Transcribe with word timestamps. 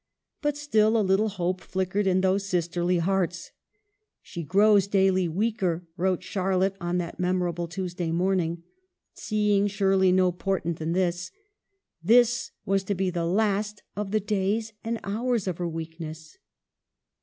But 0.41 0.57
still 0.57 0.97
a 0.97 1.05
little 1.05 1.29
hope 1.29 1.61
flickered 1.61 2.07
in 2.07 2.21
those 2.21 2.47
sisterly 2.49 2.97
hearts." 2.97 3.51
She 4.23 4.43
gi'ows 4.43 4.87
daily 4.89 5.27
weaker," 5.27 5.87
wrote 5.95 6.23
Charlotte, 6.23 6.75
on 6.81 6.97
that 6.97 7.19
memorable 7.19 7.67
Tuesday 7.67 8.09
morning; 8.11 8.63
seeing 9.13 9.67
surely 9.67 10.11
no 10.11 10.31
portent 10.31 10.79
that 10.79 10.93
this— 10.93 11.29
this! 12.03 12.49
was 12.65 12.83
to 12.85 12.95
be 12.95 13.11
the 13.11 13.27
last 13.27 13.83
of 13.95 14.09
the 14.09 14.19
days 14.19 14.73
and 14.83 14.95
the 14.95 15.07
hours 15.07 15.47
of 15.47 15.59
her 15.59 15.69
weakness. 15.69 16.39